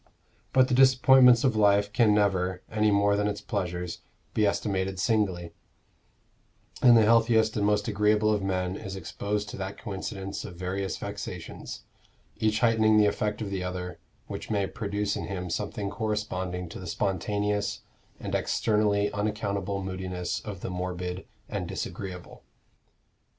[0.51, 3.99] But the disappointments of life can never, any more than its pleasures,
[4.33, 5.53] be estimated singly;
[6.81, 10.97] and the healthiest and most agreeable of men is exposed to that coincidence of various
[10.97, 11.83] vexations,
[12.37, 16.79] each heightening the effect of the other, which may produce in him something corresponding to
[16.79, 17.81] the spontaneous
[18.19, 22.41] and externally unaccountable moodiness of the morbid and disagreeable.